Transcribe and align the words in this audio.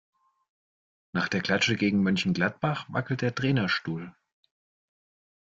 Nach 1.13 1.27
der 1.27 1.41
Klatsche 1.41 1.75
gegen 1.77 2.01
Mönchengladbach 2.01 2.87
wackelt 2.89 3.21
der 3.21 3.35
Trainerstuhl. 3.35 4.15